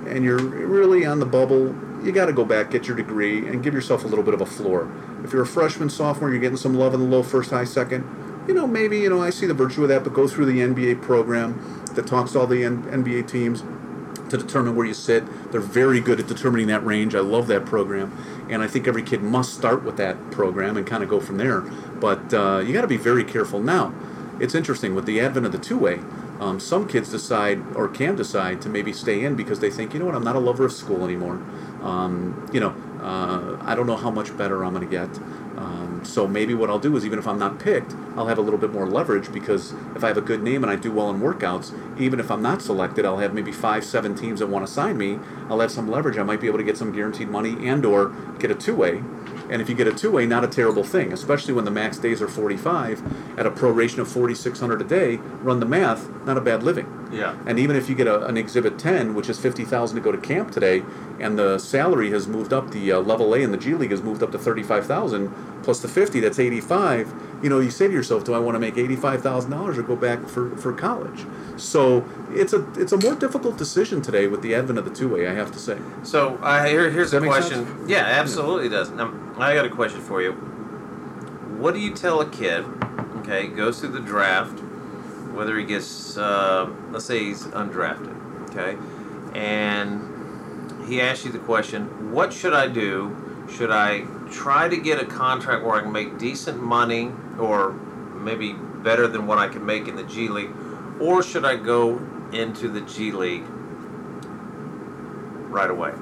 and 0.08 0.26
you're 0.26 0.38
really 0.40 1.06
on 1.06 1.20
the 1.20 1.26
bubble, 1.26 1.74
you 2.04 2.12
got 2.12 2.26
to 2.26 2.34
go 2.34 2.44
back, 2.44 2.70
get 2.70 2.86
your 2.86 2.98
degree, 2.98 3.48
and 3.48 3.64
give 3.64 3.74
yourself 3.74 4.04
a 4.04 4.08
little 4.08 4.24
bit 4.24 4.34
of 4.34 4.42
a 4.42 4.46
floor. 4.46 4.92
If 5.24 5.32
you're 5.32 5.42
a 5.42 5.48
freshman, 5.48 5.90
sophomore, 5.90 6.30
you're 6.30 6.40
getting 6.40 6.58
some 6.58 6.74
love 6.74 6.94
in 6.94 7.00
the 7.00 7.06
low 7.06 7.24
first, 7.24 7.50
high 7.52 7.64
second, 7.64 8.04
you 8.48 8.54
know, 8.54 8.68
maybe, 8.68 9.00
you 9.00 9.10
know, 9.10 9.22
I 9.22 9.30
see 9.30 9.46
the 9.46 9.54
virtue 9.54 9.84
of 9.84 9.90
that, 9.90 10.04
but 10.04 10.14
go 10.14 10.28
through 10.28 10.46
the 10.46 10.60
NBA 10.60 11.02
program 11.02 11.84
that 11.96 12.08
talks 12.08 12.34
to 12.34 12.40
all 12.40 12.48
the 12.48 12.64
N- 12.64 12.84
NBA 12.84 13.28
teams 13.28 13.64
to 14.30 14.38
determine 14.38 14.76
where 14.76 14.86
you 14.86 14.94
sit. 14.94 15.24
They're 15.52 15.62
very 15.62 16.00
good 16.00 16.20
at 16.20 16.28
determining 16.28 16.68
that 16.68 16.86
range. 16.86 17.16
I 17.16 17.20
love 17.20 17.48
that 17.48 17.66
program, 17.66 18.12
and 18.50 18.62
I 18.62 18.68
think 18.68 18.88
every 18.88 19.04
kid 19.04 19.22
must 19.22 19.54
start 19.54 19.84
with 19.84 19.98
that 19.98 20.32
program 20.32 20.78
and 20.78 20.86
kind 20.86 21.04
of 21.04 21.10
go 21.10 21.20
from 21.20 21.38
there. 21.38 21.62
But 21.62 22.34
uh, 22.34 22.60
you 22.60 22.74
got 22.74 22.82
to 22.82 22.88
be 22.88 22.98
very 22.98 23.24
careful. 23.24 23.60
Now, 23.60 23.94
it's 24.40 24.54
interesting 24.54 24.94
with 24.94 25.06
the 25.06 25.20
advent 25.20 25.46
of 25.46 25.52
the 25.52 25.58
two-way. 25.58 26.00
Um, 26.40 26.60
some 26.60 26.88
kids 26.88 27.10
decide 27.10 27.64
or 27.76 27.88
can 27.88 28.16
decide 28.16 28.62
to 28.62 28.70
maybe 28.70 28.94
stay 28.94 29.24
in 29.26 29.36
because 29.36 29.60
they 29.60 29.72
think, 29.72 29.94
you 29.94 30.00
know 30.00 30.06
what, 30.06 30.16
I'm 30.16 30.24
not 30.24 30.36
a 30.36 30.40
lover 30.40 30.66
of 30.66 30.72
school 30.72 31.04
anymore. 31.04 31.42
Um, 31.82 32.48
you 32.54 32.60
know, 32.60 32.76
uh, 33.02 33.58
I 33.62 33.74
don't 33.74 33.88
know 33.88 33.98
how 33.98 34.12
much 34.12 34.36
better 34.38 34.64
I'm 34.64 34.74
going 34.74 34.88
to 34.88 34.92
get. 34.92 35.10
So 36.08 36.28
maybe 36.28 36.54
what 36.54 36.70
I'll 36.70 36.80
do 36.80 36.96
is 36.96 37.06
even 37.06 37.20
if 37.20 37.28
I'm 37.28 37.38
not 37.38 37.60
picked, 37.60 37.94
I'll 38.16 38.28
have 38.28 38.38
a 38.38 38.42
little 38.42 38.60
bit 38.60 38.72
more 38.72 38.88
leverage 38.88 39.32
because 39.32 39.74
if 39.96 40.04
I 40.04 40.08
have 40.08 40.18
a 40.18 40.22
good 40.22 40.42
name 40.42 40.64
and 40.64 40.72
I 40.72 40.76
do 40.76 40.92
well 40.92 41.10
in 41.10 41.20
workouts, 41.20 42.00
even 42.00 42.20
if 42.20 42.32
I'm 42.32 42.42
not 42.42 42.62
selected, 42.62 43.06
I'll 43.06 43.18
have 43.18 43.34
maybe 43.34 43.52
five, 43.52 43.84
seven 43.84 44.16
teams 44.16 44.40
that 44.40 44.48
want 44.48 44.66
to 44.66 44.72
sign 44.72 44.98
me. 44.98 45.20
I'll 45.50 45.60
have 45.60 45.72
some 45.72 45.90
leverage. 45.90 46.18
I 46.18 46.24
might 46.24 46.42
be 46.42 46.48
able 46.48 46.60
to 46.60 46.64
get 46.64 46.78
some 46.78 46.92
guaranteed 46.92 47.30
money 47.30 47.68
and 47.68 47.86
or 47.86 48.10
get 48.40 48.52
a 48.52 48.56
two-way. 48.56 49.04
And 49.50 49.62
if 49.62 49.70
you 49.70 49.76
get 49.76 49.88
a 49.88 49.94
two-way, 49.94 50.26
not 50.26 50.44
a 50.44 50.48
terrible 50.48 50.84
thing, 50.84 51.14
especially 51.14 51.54
when 51.54 51.66
the 51.66 51.72
max 51.72 51.98
days 51.98 52.22
are 52.22 52.28
45 52.28 53.40
at 53.40 53.46
a 53.46 53.52
proration 53.52 54.00
of 54.00 54.08
4,600 54.10 54.82
a 54.82 54.84
day. 54.84 55.18
Run 55.18 55.60
the 55.60 55.66
math, 55.66 56.10
not 56.26 56.38
a 56.38 56.42
bad 56.42 56.64
living. 56.64 57.07
Yeah. 57.12 57.38
And 57.46 57.60
even 57.60 57.76
if 57.76 57.90
you 57.90 57.96
get 57.96 58.08
a, 58.08 58.26
an 58.26 58.38
Exhibit 58.38 58.78
10, 58.78 59.14
which 59.14 59.30
is 59.30 59.40
50000 59.40 59.96
to 59.96 60.02
go 60.02 60.12
to 60.12 60.18
camp 60.18 60.52
today, 60.52 60.84
and 61.20 61.38
the 61.38 61.58
salary 61.58 62.12
has 62.12 62.28
moved 62.28 62.54
up, 62.54 62.72
the 62.72 62.92
uh, 62.92 63.00
level 63.00 63.34
A 63.34 63.40
in 63.40 63.52
the 63.52 63.58
G 63.58 63.74
League 63.74 63.92
has 63.92 64.02
moved 64.02 64.24
up 64.24 64.32
to 64.32 64.40
35000 64.40 65.64
plus 65.64 65.80
the 65.80 65.88
50 65.88 66.20
that's 66.20 66.40
85 66.40 67.14
you 67.42 67.50
know, 67.50 67.60
you 67.60 67.70
say 67.70 67.88
to 67.88 67.94
yourself, 67.94 68.24
do 68.24 68.34
I 68.34 68.40
want 68.40 68.56
to 68.56 68.60
make 68.60 68.76
$85,000 68.76 69.78
or 69.78 69.84
go 69.84 69.96
back 69.96 70.28
for, 70.28 70.56
for 70.58 70.74
college? 70.74 71.26
So 71.58 72.06
it's 72.32 72.54
a 72.54 72.68
it's 72.74 72.92
a 72.92 72.98
more 72.98 73.16
difficult 73.16 73.58
decision 73.58 74.02
today 74.02 74.28
with 74.28 74.42
the 74.42 74.56
advent 74.56 74.80
of 74.80 74.86
the 74.86 74.94
two-way, 74.94 75.28
I 75.28 75.34
have 75.34 75.52
to 75.52 75.60
say. 75.60 75.78
So 76.04 76.38
uh, 76.38 76.66
here, 76.66 76.90
here's 76.90 77.14
a 77.14 77.20
question. 77.22 77.66
sense? 77.66 77.90
Yeah, 77.90 78.04
absolutely 78.06 78.70
does. 78.70 78.90
Now, 78.92 79.14
I 79.38 79.54
got 79.54 79.66
a 79.66 79.70
question 79.70 80.02
for 80.02 80.22
you. 80.22 80.34
What 81.58 81.74
do 81.74 81.80
you 81.80 81.94
tell 81.94 82.22
a 82.22 82.30
kid? 82.30 82.66
Okay, 83.18 83.48
goes 83.48 83.80
through 83.80 83.90
the 83.90 84.00
draft. 84.00 84.60
Whether 85.38 85.58
he 85.58 85.64
gets, 85.64 86.18
uh, 86.18 86.68
let's 86.92 87.06
say 87.06 87.26
he's 87.26 87.46
undrafted, 87.46 88.50
okay, 88.50 88.76
and 89.38 90.88
he 90.88 91.00
asks 91.00 91.26
you 91.26 91.32
the 91.32 91.40
question, 91.40 92.12
what 92.12 92.34
should 92.34 92.54
I 92.54 92.68
do? 92.68 93.46
Should 93.50 93.72
I 93.72 94.02
try 94.32 94.68
to 94.68 94.76
get 94.76 95.02
a 95.02 95.06
contract 95.06 95.64
where 95.64 95.76
I 95.76 95.82
can 95.82 95.92
make 95.92 96.18
decent 96.18 96.62
money 96.62 97.12
or 97.40 97.72
maybe 98.16 98.54
better 98.54 99.08
than 99.08 99.28
what 99.28 99.38
I 99.38 99.48
can 99.48 99.66
make 99.66 99.88
in 99.88 99.96
the 99.96 100.04
G 100.04 100.28
League? 100.28 100.52
Or 101.00 101.22
should 101.22 101.46
I 101.46 101.56
go 101.56 102.02
into 102.34 102.68
the 102.68 102.82
G 102.82 103.12
League 103.12 103.46
right 105.50 105.70
away? 105.70 105.94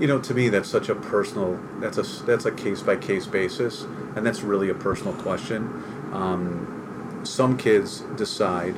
You 0.00 0.06
know, 0.08 0.18
to 0.20 0.34
me, 0.34 0.48
that's 0.48 0.68
such 0.68 0.88
a 0.88 0.94
personal. 0.94 1.60
That's 1.78 1.98
a 1.98 2.24
that's 2.24 2.46
a 2.46 2.50
case 2.50 2.80
by 2.80 2.96
case 2.96 3.26
basis, 3.26 3.82
and 4.16 4.26
that's 4.26 4.42
really 4.42 4.70
a 4.70 4.74
personal 4.74 5.12
question. 5.12 5.68
Um, 6.12 6.81
some 7.24 7.56
kids 7.56 8.00
decide 8.16 8.76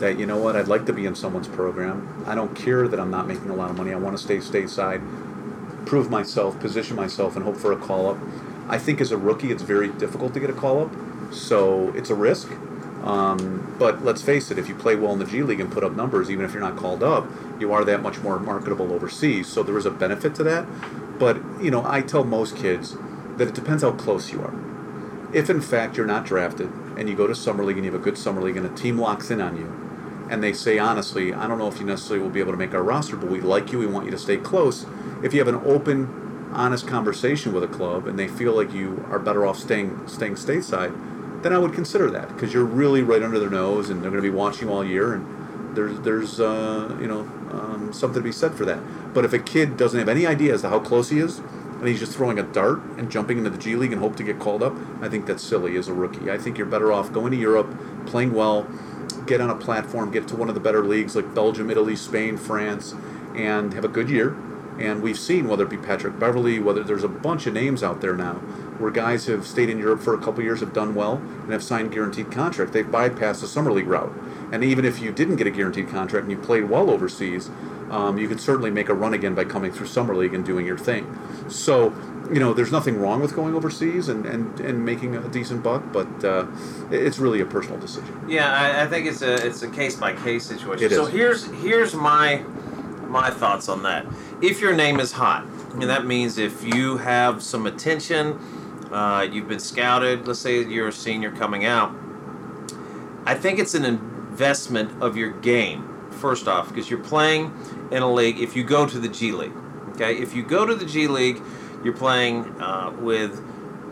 that 0.00 0.18
you 0.18 0.26
know 0.26 0.36
what, 0.36 0.56
I'd 0.56 0.68
like 0.68 0.86
to 0.86 0.92
be 0.92 1.06
in 1.06 1.14
someone's 1.14 1.48
program. 1.48 2.24
I 2.26 2.34
don't 2.34 2.54
care 2.54 2.86
that 2.88 3.00
I'm 3.00 3.10
not 3.10 3.26
making 3.26 3.50
a 3.50 3.54
lot 3.54 3.70
of 3.70 3.76
money. 3.76 3.92
I 3.92 3.96
want 3.96 4.16
to 4.16 4.22
stay 4.22 4.38
stateside, 4.38 5.86
prove 5.86 6.10
myself, 6.10 6.58
position 6.60 6.96
myself, 6.96 7.36
and 7.36 7.44
hope 7.44 7.56
for 7.56 7.72
a 7.72 7.76
call 7.76 8.10
up. 8.10 8.18
I 8.68 8.78
think 8.78 9.00
as 9.00 9.10
a 9.10 9.16
rookie, 9.16 9.50
it's 9.50 9.62
very 9.62 9.88
difficult 9.88 10.34
to 10.34 10.40
get 10.40 10.50
a 10.50 10.52
call 10.52 10.84
up, 10.84 10.90
so 11.32 11.92
it's 11.94 12.10
a 12.10 12.14
risk. 12.14 12.50
Um, 13.02 13.76
but 13.78 14.04
let's 14.04 14.22
face 14.22 14.50
it, 14.50 14.58
if 14.58 14.68
you 14.68 14.74
play 14.74 14.94
well 14.94 15.12
in 15.12 15.18
the 15.18 15.24
G 15.24 15.42
League 15.42 15.60
and 15.60 15.72
put 15.72 15.82
up 15.82 15.92
numbers, 15.92 16.30
even 16.30 16.44
if 16.44 16.52
you're 16.52 16.62
not 16.62 16.76
called 16.76 17.02
up, 17.02 17.26
you 17.58 17.72
are 17.72 17.84
that 17.84 18.02
much 18.02 18.18
more 18.20 18.38
marketable 18.38 18.92
overseas. 18.92 19.48
So 19.48 19.62
there 19.62 19.78
is 19.78 19.86
a 19.86 19.90
benefit 19.90 20.34
to 20.36 20.42
that. 20.44 20.66
But, 21.18 21.38
you 21.60 21.70
know, 21.70 21.84
I 21.86 22.02
tell 22.02 22.24
most 22.24 22.56
kids 22.56 22.96
that 23.36 23.48
it 23.48 23.54
depends 23.54 23.82
how 23.82 23.92
close 23.92 24.32
you 24.32 24.42
are. 24.42 24.54
If 25.32 25.48
in 25.48 25.60
fact 25.60 25.96
you're 25.96 26.06
not 26.06 26.26
drafted 26.26 26.70
and 26.98 27.08
you 27.08 27.14
go 27.14 27.26
to 27.26 27.34
Summer 27.34 27.64
League 27.64 27.76
and 27.76 27.86
you 27.86 27.92
have 27.92 28.00
a 28.00 28.04
good 28.04 28.18
Summer 28.18 28.42
League 28.42 28.56
and 28.56 28.66
a 28.66 28.74
team 28.74 28.98
locks 28.98 29.30
in 29.30 29.40
on 29.40 29.56
you, 29.56 29.72
and 30.30 30.42
they 30.42 30.52
say, 30.52 30.78
honestly, 30.78 31.32
I 31.32 31.46
don't 31.46 31.58
know 31.58 31.68
if 31.68 31.78
you 31.78 31.86
necessarily 31.86 32.22
will 32.22 32.30
be 32.30 32.40
able 32.40 32.52
to 32.52 32.58
make 32.58 32.74
our 32.74 32.82
roster, 32.82 33.16
but 33.16 33.30
we 33.30 33.40
like 33.40 33.72
you, 33.72 33.78
we 33.78 33.86
want 33.86 34.04
you 34.04 34.10
to 34.10 34.18
stay 34.18 34.36
close. 34.36 34.84
If 35.22 35.32
you 35.32 35.38
have 35.38 35.48
an 35.48 35.62
open, 35.64 36.50
honest 36.52 36.86
conversation 36.86 37.52
with 37.52 37.62
a 37.62 37.68
club 37.68 38.06
and 38.06 38.18
they 38.18 38.26
feel 38.28 38.54
like 38.54 38.72
you 38.72 39.04
are 39.10 39.18
better 39.18 39.46
off 39.46 39.58
staying 39.58 40.08
staying 40.08 40.34
stateside, 40.34 41.42
then 41.42 41.52
I 41.52 41.58
would 41.58 41.72
consider 41.72 42.10
that 42.10 42.28
because 42.28 42.52
you're 42.52 42.64
really 42.64 43.02
right 43.02 43.22
under 43.22 43.38
their 43.38 43.50
nose 43.50 43.90
and 43.90 44.02
they're 44.02 44.10
going 44.10 44.22
to 44.22 44.30
be 44.30 44.34
watching 44.34 44.68
you 44.68 44.74
all 44.74 44.84
year 44.84 45.14
and 45.14 45.76
there's 45.76 46.00
there's 46.00 46.40
uh, 46.40 46.96
you 47.00 47.06
know 47.06 47.20
um, 47.52 47.92
something 47.92 48.22
to 48.22 48.24
be 48.24 48.32
said 48.32 48.54
for 48.54 48.64
that. 48.64 48.78
But 49.14 49.24
if 49.24 49.32
a 49.32 49.38
kid 49.38 49.76
doesn't 49.76 49.98
have 49.98 50.08
any 50.08 50.26
idea 50.26 50.54
as 50.54 50.62
to 50.62 50.68
how 50.68 50.80
close 50.80 51.10
he 51.10 51.18
is 51.18 51.40
and 51.78 51.88
he's 51.88 52.00
just 52.00 52.14
throwing 52.16 52.38
a 52.38 52.42
dart 52.42 52.80
and 52.96 53.10
jumping 53.10 53.38
into 53.38 53.50
the 53.50 53.58
G 53.58 53.76
League 53.76 53.92
and 53.92 54.00
hope 54.00 54.16
to 54.16 54.22
get 54.22 54.38
called 54.38 54.62
up, 54.62 54.74
I 55.00 55.08
think 55.08 55.26
that's 55.26 55.42
silly 55.42 55.76
as 55.76 55.88
a 55.88 55.92
rookie. 55.92 56.30
I 56.30 56.38
think 56.38 56.58
you're 56.58 56.66
better 56.66 56.92
off 56.92 57.12
going 57.12 57.30
to 57.32 57.38
Europe, 57.38 57.72
playing 58.06 58.32
well, 58.32 58.68
get 59.26 59.40
on 59.40 59.50
a 59.50 59.56
platform, 59.56 60.10
get 60.10 60.26
to 60.28 60.36
one 60.36 60.48
of 60.48 60.54
the 60.54 60.60
better 60.60 60.84
leagues 60.84 61.14
like 61.14 61.34
Belgium, 61.34 61.70
Italy, 61.70 61.96
Spain, 61.96 62.36
France, 62.36 62.94
and 63.36 63.74
have 63.74 63.84
a 63.84 63.88
good 63.88 64.10
year. 64.10 64.36
And 64.78 65.02
we've 65.02 65.18
seen 65.18 65.48
whether 65.48 65.64
it 65.64 65.70
be 65.70 65.76
Patrick 65.76 66.18
Beverley, 66.18 66.58
whether 66.60 66.84
there's 66.84 67.02
a 67.02 67.08
bunch 67.08 67.46
of 67.46 67.54
names 67.54 67.82
out 67.82 68.00
there 68.00 68.14
now 68.14 68.40
where 68.78 68.90
guys 68.90 69.26
have 69.26 69.46
stayed 69.46 69.68
in 69.68 69.78
Europe 69.78 70.00
for 70.00 70.14
a 70.14 70.18
couple 70.18 70.42
years, 70.42 70.60
have 70.60 70.72
done 70.72 70.94
well, 70.94 71.16
and 71.16 71.52
have 71.52 71.62
signed 71.62 71.92
guaranteed 71.92 72.30
contract. 72.30 72.72
They've 72.72 72.86
bypassed 72.86 73.40
the 73.40 73.48
summer 73.48 73.72
league 73.72 73.88
route. 73.88 74.12
And 74.52 74.64
even 74.64 74.84
if 74.84 75.00
you 75.00 75.12
didn't 75.12 75.36
get 75.36 75.46
a 75.46 75.50
guaranteed 75.50 75.88
contract 75.88 76.24
and 76.24 76.30
you 76.30 76.38
played 76.38 76.68
well 76.68 76.90
overseas, 76.90 77.50
um, 77.90 78.18
you 78.18 78.28
could 78.28 78.40
certainly 78.40 78.70
make 78.70 78.88
a 78.88 78.94
run 78.94 79.14
again 79.14 79.34
by 79.34 79.44
coming 79.44 79.72
through 79.72 79.86
summer 79.86 80.14
league 80.14 80.34
and 80.34 80.44
doing 80.44 80.66
your 80.66 80.78
thing. 80.78 81.18
So, 81.48 81.94
you 82.32 82.40
know, 82.40 82.52
there's 82.52 82.72
nothing 82.72 82.98
wrong 82.98 83.20
with 83.20 83.34
going 83.34 83.54
overseas 83.54 84.08
and, 84.08 84.26
and, 84.26 84.60
and 84.60 84.84
making 84.84 85.16
a 85.16 85.28
decent 85.28 85.62
buck, 85.62 85.82
but 85.92 86.24
uh, 86.24 86.46
it's 86.90 87.18
really 87.18 87.40
a 87.40 87.46
personal 87.46 87.78
decision. 87.78 88.24
Yeah, 88.28 88.52
I, 88.52 88.82
I 88.82 88.86
think 88.86 89.06
it's 89.06 89.22
a 89.22 89.46
it's 89.46 89.62
a 89.62 89.70
case 89.70 89.96
by 89.96 90.14
case 90.14 90.44
situation. 90.44 90.86
It 90.86 90.90
so 90.92 91.06
is. 91.06 91.12
here's 91.12 91.44
here's 91.62 91.94
my 91.94 92.44
my 93.06 93.30
thoughts 93.30 93.68
on 93.68 93.82
that. 93.84 94.06
If 94.42 94.60
your 94.60 94.74
name 94.74 95.00
is 95.00 95.12
hot, 95.12 95.46
and 95.72 95.82
that 95.82 96.06
means 96.06 96.36
if 96.36 96.62
you 96.62 96.98
have 96.98 97.42
some 97.42 97.66
attention, 97.66 98.38
uh, 98.92 99.26
you've 99.30 99.48
been 99.48 99.58
scouted. 99.58 100.26
Let's 100.26 100.40
say 100.40 100.62
you're 100.62 100.88
a 100.88 100.92
senior 100.92 101.30
coming 101.30 101.64
out. 101.64 101.94
I 103.24 103.34
think 103.34 103.58
it's 103.58 103.74
an 103.74 103.84
investment 104.38 105.02
of 105.02 105.16
your 105.16 105.30
game. 105.30 105.84
First 106.12 106.46
off, 106.46 106.68
because 106.68 106.88
you're 106.88 107.02
playing 107.02 107.52
in 107.90 108.02
a 108.02 108.12
league. 108.12 108.38
If 108.38 108.54
you 108.54 108.62
go 108.62 108.86
to 108.86 108.98
the 109.00 109.08
G 109.08 109.32
League, 109.32 109.52
okay, 109.90 110.16
if 110.16 110.32
you 110.32 110.44
go 110.44 110.64
to 110.64 110.76
the 110.76 110.84
G 110.84 111.08
League, 111.08 111.42
you're 111.82 111.96
playing 111.96 112.44
uh, 112.62 112.94
with 113.00 113.44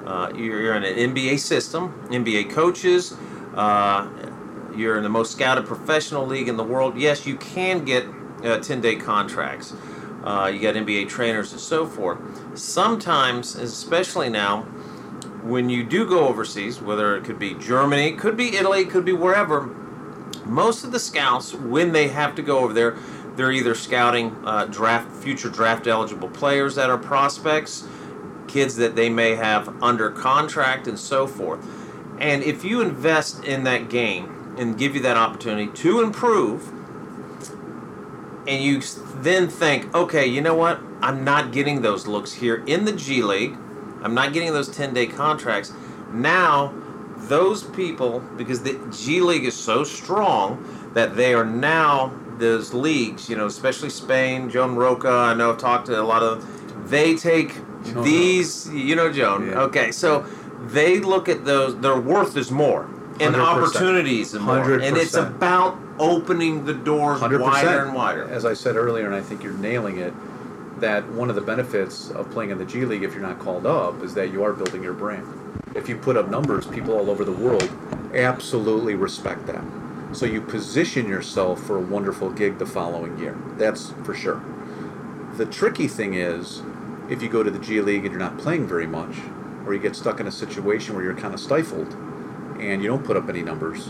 uh, 0.06 0.30
you're, 0.36 0.62
you're 0.62 0.74
in 0.76 0.84
an 0.84 1.14
NBA 1.14 1.40
system, 1.40 1.92
NBA 2.10 2.50
coaches. 2.50 3.16
Uh, 3.56 4.08
you're 4.76 4.96
in 4.96 5.02
the 5.02 5.08
most 5.08 5.32
scouted 5.32 5.66
professional 5.66 6.24
league 6.24 6.48
in 6.48 6.56
the 6.56 6.62
world. 6.64 6.96
Yes, 6.96 7.26
you 7.26 7.36
can 7.36 7.84
get 7.84 8.06
uh, 8.44 8.58
10 8.58 8.80
day 8.80 8.94
contracts. 8.94 9.74
Uh, 10.22 10.46
you 10.52 10.60
got 10.60 10.76
NBA 10.76 11.08
trainers 11.08 11.50
and 11.50 11.60
so 11.60 11.86
forth. 11.86 12.18
Sometimes, 12.56 13.56
especially 13.56 14.28
now, 14.28 14.62
when 15.42 15.68
you 15.70 15.82
do 15.82 16.08
go 16.08 16.28
overseas, 16.28 16.80
whether 16.80 17.16
it 17.16 17.24
could 17.24 17.38
be 17.38 17.54
Germany, 17.54 18.12
could 18.12 18.36
be 18.36 18.56
Italy, 18.56 18.84
could 18.84 19.04
be 19.04 19.12
wherever, 19.12 19.68
most 20.46 20.84
of 20.84 20.92
the 20.92 20.98
scouts, 20.98 21.54
when 21.54 21.92
they 21.92 22.08
have 22.08 22.34
to 22.36 22.42
go 22.42 22.58
over 22.60 22.72
there, 22.72 22.96
they're 23.36 23.52
either 23.52 23.74
scouting 23.74 24.34
uh, 24.44 24.64
draft 24.66 25.10
future 25.22 25.50
draft 25.50 25.86
eligible 25.86 26.28
players 26.28 26.74
that 26.76 26.88
are 26.88 26.98
prospects, 26.98 27.86
kids 28.48 28.76
that 28.76 28.96
they 28.96 29.10
may 29.10 29.34
have 29.34 29.82
under 29.82 30.10
contract, 30.10 30.86
and 30.86 30.98
so 30.98 31.26
forth. 31.26 31.64
And 32.18 32.42
if 32.42 32.64
you 32.64 32.80
invest 32.80 33.44
in 33.44 33.64
that 33.64 33.90
game 33.90 34.54
and 34.58 34.78
give 34.78 34.94
you 34.94 35.02
that 35.02 35.16
opportunity 35.16 35.70
to 35.82 36.00
improve, 36.00 36.72
and 38.48 38.62
you 38.62 38.80
then 39.16 39.48
think, 39.48 39.94
okay, 39.94 40.26
you 40.26 40.40
know 40.40 40.54
what? 40.54 40.80
I'm 41.02 41.24
not 41.24 41.52
getting 41.52 41.82
those 41.82 42.06
looks 42.06 42.32
here 42.32 42.64
in 42.66 42.84
the 42.84 42.92
G 42.92 43.22
League. 43.22 43.56
I'm 44.02 44.14
not 44.14 44.32
getting 44.32 44.52
those 44.52 44.68
10 44.68 44.94
day 44.94 45.06
contracts. 45.06 45.72
Now, 46.12 46.72
those 47.16 47.64
people, 47.64 48.20
because 48.37 48.62
the 48.62 48.78
G 48.92 49.20
League 49.20 49.44
is 49.44 49.54
so 49.56 49.85
strong 49.85 50.90
that 50.94 51.16
they 51.16 51.35
are 51.35 51.44
now 51.44 52.12
those 52.38 52.75
leagues, 52.75 53.28
you 53.28 53.37
know, 53.37 53.46
especially 53.46 53.90
Spain, 53.90 54.50
Joan 54.50 54.76
Roca, 54.76 55.08
I 55.08 55.35
know 55.35 55.52
I've 55.52 55.58
talked 55.58 55.87
to 55.87 56.00
a 56.00 56.02
lot 56.02 56.23
of 56.23 56.90
they 56.90 57.16
take 57.16 57.54
Joan 57.85 58.04
these, 58.04 58.68
you 58.70 58.94
know, 58.94 59.12
Joan. 59.12 59.49
Yeah. 59.49 59.61
Okay, 59.62 59.90
so 59.92 60.25
they 60.66 61.00
look 61.00 61.28
at 61.28 61.44
those, 61.44 61.78
their 61.80 61.99
worth 61.99 62.37
is 62.37 62.50
more. 62.50 62.88
And 63.18 63.35
100%. 63.35 63.38
opportunities 63.38 64.35
and 64.35 64.44
more. 64.44 64.75
And 64.78 64.96
it's 64.96 65.14
about 65.14 65.78
opening 65.99 66.66
the 66.66 66.75
doors 66.75 67.20
Hundred 67.20 67.40
wider 67.40 67.85
and 67.87 67.94
wider. 67.94 68.28
As 68.28 68.44
I 68.44 68.52
said 68.52 68.76
earlier, 68.76 69.06
and 69.06 69.14
I 69.14 69.23
think 69.23 69.42
you're 69.42 69.54
nailing 69.54 69.96
it, 69.96 70.12
that 70.80 71.08
one 71.12 71.30
of 71.30 71.35
the 71.35 71.40
benefits 71.40 72.11
of 72.11 72.30
playing 72.30 72.50
in 72.50 72.58
the 72.58 72.66
G 72.66 72.85
League, 72.85 73.02
if 73.02 73.14
you're 73.14 73.23
not 73.23 73.38
called 73.38 73.64
up, 73.64 74.02
is 74.02 74.12
that 74.14 74.30
you 74.30 74.44
are 74.44 74.52
building 74.52 74.82
your 74.82 74.92
brand. 74.92 75.26
If 75.76 75.90
you 75.90 75.97
put 75.97 76.16
up 76.16 76.30
numbers, 76.30 76.66
people 76.66 76.95
all 76.95 77.11
over 77.11 77.23
the 77.25 77.33
world 77.33 77.68
absolutely 78.14 78.95
respect 78.95 79.47
that. 79.47 79.62
So 80.12 80.25
you 80.25 80.40
position 80.40 81.06
yourself 81.06 81.62
for 81.62 81.76
a 81.76 81.80
wonderful 81.80 82.30
gig 82.30 82.59
the 82.59 82.64
following 82.64 83.18
year. 83.18 83.37
That's 83.59 83.90
for 84.04 84.14
sure. 84.14 84.42
The 85.35 85.45
tricky 85.45 85.87
thing 85.87 86.14
is, 86.14 86.62
if 87.11 87.23
you 87.23 87.28
go 87.28 87.42
to 87.42 87.50
the 87.50 87.59
G 87.59 87.83
League 87.83 88.04
and 88.04 88.11
you're 88.11 88.18
not 88.18 88.38
playing 88.38 88.66
very 88.66 88.87
much, 88.87 89.16
or 89.66 89.75
you 89.75 89.80
get 89.80 89.95
stuck 89.95 90.18
in 90.18 90.26
a 90.26 90.33
situation 90.33 90.95
where 90.95 91.04
you're 91.04 91.14
kind 91.14 91.35
of 91.35 91.40
stifled, 91.40 91.92
and 92.59 92.83
you 92.83 92.88
don't 92.88 93.04
put 93.04 93.18
up 93.18 93.28
any 93.28 93.42
numbers, 93.42 93.88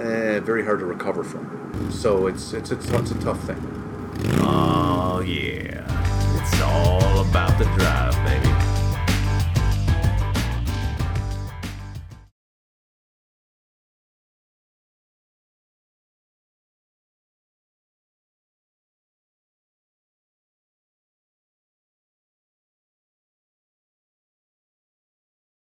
eh, 0.00 0.40
very 0.40 0.64
hard 0.64 0.78
to 0.78 0.86
recover 0.86 1.22
from. 1.22 1.90
So 1.92 2.26
it's 2.26 2.54
it's 2.54 2.70
it's, 2.70 2.88
it's 2.88 3.10
a 3.10 3.20
tough 3.20 3.40
thing. 3.44 3.60
Oh, 4.40 5.20
yeah. 5.20 5.84
It's 6.40 6.62
all 6.62 7.20
about 7.20 7.58
the 7.58 7.64
drive, 7.76 8.14
baby. 8.24 8.51